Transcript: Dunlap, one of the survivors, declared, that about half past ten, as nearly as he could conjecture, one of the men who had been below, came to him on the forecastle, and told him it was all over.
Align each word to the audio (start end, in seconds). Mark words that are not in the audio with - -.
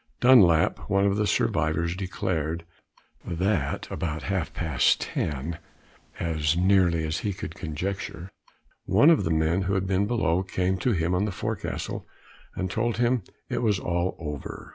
Dunlap, 0.19 0.89
one 0.89 1.05
of 1.05 1.15
the 1.15 1.27
survivors, 1.27 1.95
declared, 1.95 2.65
that 3.23 3.87
about 3.91 4.23
half 4.23 4.51
past 4.51 4.99
ten, 4.99 5.59
as 6.19 6.57
nearly 6.57 7.05
as 7.05 7.19
he 7.19 7.33
could 7.33 7.53
conjecture, 7.53 8.31
one 8.85 9.11
of 9.11 9.23
the 9.25 9.29
men 9.29 9.61
who 9.61 9.75
had 9.75 9.85
been 9.85 10.07
below, 10.07 10.41
came 10.41 10.79
to 10.79 10.93
him 10.93 11.13
on 11.13 11.25
the 11.25 11.31
forecastle, 11.31 12.07
and 12.55 12.71
told 12.71 12.97
him 12.97 13.21
it 13.47 13.61
was 13.61 13.77
all 13.77 14.15
over. 14.17 14.69